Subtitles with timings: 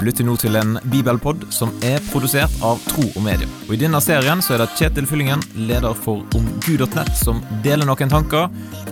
[0.00, 3.44] Du lytter nå til en bibelpod som er produsert av Tro og Medie.
[3.66, 8.08] Og I denne serien så er det Kjetil Fyllingen, leder for omgud.nett, som deler noen
[8.08, 8.46] tanker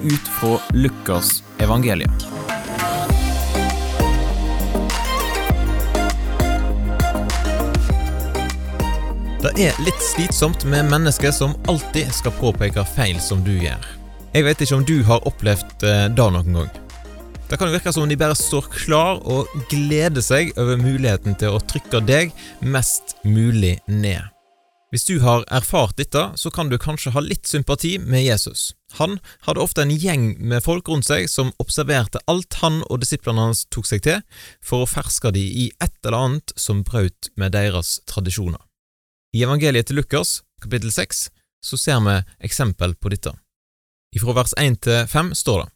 [0.04, 2.12] ut fra Lukas evangelium.
[9.46, 13.88] Det er litt slitsomt med mennesker som alltid skal påpeke feil som du gjør.
[14.36, 16.70] Jeg vet ikke om du har opplevd eh, det noen gang.
[17.48, 21.32] Det kan jo virke som om de bare står klar og gleder seg over muligheten
[21.40, 24.26] til å trykke deg mest mulig ned.
[24.92, 28.74] Hvis du har erfart dette, så kan du kanskje ha litt sympati med Jesus.
[29.00, 29.16] Han
[29.46, 33.64] hadde ofte en gjeng med folk rundt seg som observerte alt han og disiplene hans
[33.72, 34.20] tok seg til,
[34.60, 38.60] for å ferske de i et eller annet som brøt med deres tradisjoner.
[39.32, 41.24] I evangeliet til Lukas, kapittel 6,
[41.64, 43.32] så ser vi eksempel på dette.
[44.16, 45.72] Ifra vers 1 til 5 står det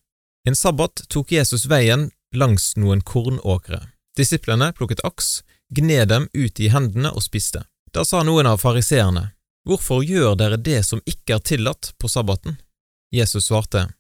[0.48, 3.80] en sabbat tok Jesus veien langs noen kornåkre.
[4.16, 5.42] Disiplene plukket aks,
[5.74, 7.64] gned dem ut i hendene og spiste.
[7.92, 9.30] Da sa noen av fariseerne,
[9.62, 12.56] Hvorfor gjør dere det som ikke er tillatt på sabbaten?
[13.14, 13.92] Jesus svarte,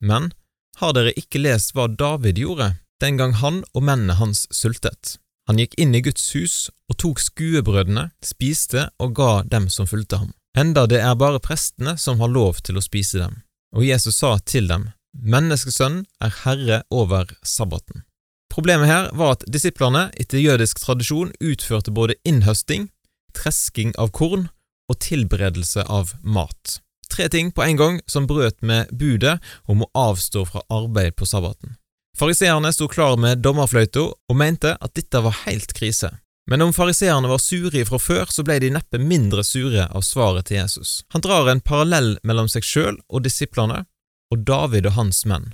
[0.00, 0.30] Men
[0.78, 5.16] har dere ikke lest hva David gjorde den gang han og mennene hans sultet?
[5.48, 6.54] Han gikk inn i Guds hus
[6.86, 11.96] og tok skuebrødene, spiste og ga dem som fulgte ham, enda det er bare prestene
[11.98, 13.40] som har lov til å spise dem.
[13.74, 18.04] Og Jesus sa til dem, Menneskesønnen er herre over sabbaten.
[18.50, 22.88] Problemet her var at disiplene etter jødisk tradisjon utførte både innhøsting,
[23.34, 24.48] tresking av korn
[24.90, 26.80] og tilberedelse av mat.
[27.10, 29.38] Tre ting på en gang som brøt med budet
[29.70, 31.76] om å avstå fra arbeid på sabbaten.
[32.18, 36.10] Fariseerne sto klar med dommerfløyta og mente at dette var helt krise.
[36.50, 40.48] Men om fariseerne var sure fra før, så ble de neppe mindre sure av svaret
[40.48, 41.04] til Jesus.
[41.14, 43.84] Han drar en parallell mellom seg sjøl og disiplene,
[44.30, 45.50] og David og hans menn,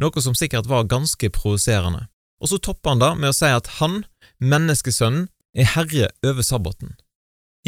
[0.00, 2.06] noe som sikkert var ganske provoserende.
[2.42, 4.02] Og så topper han da med å si at han,
[4.42, 6.96] menneskesønnen, er herre over sabbaten.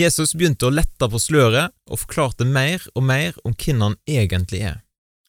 [0.00, 4.64] Jesus begynte å lette på sløret og forklarte mer og mer om hvem han egentlig
[4.66, 4.80] er.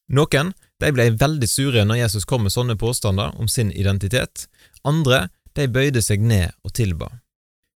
[0.09, 4.48] Noen de ble veldig sure når Jesus kom med sånne påstander om sin identitet,
[4.84, 7.12] andre de bøyde seg ned og tilba.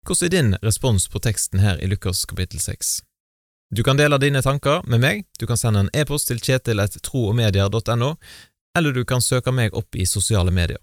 [0.07, 2.99] Hvordan er din respons på teksten her i Lukas kapittel 6?
[3.69, 8.13] Du kan dele dine tanker med meg, du kan sende en e-post til kjetil.troogmedier.no,
[8.77, 10.81] eller du kan søke meg opp i sosiale medier.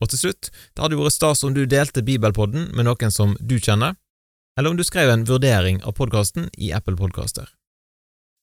[0.00, 3.58] Og til slutt, det hadde vært stas om du delte Bibelpodden med noen som du
[3.58, 3.98] kjenner,
[4.58, 7.50] eller om du skrev en vurdering av podkasten i Apple Podcaster.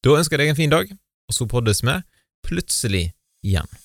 [0.06, 0.92] Da ønsker jeg deg en fin dag,
[1.26, 1.98] og så poddes vi
[2.46, 3.06] plutselig
[3.42, 3.85] igjen.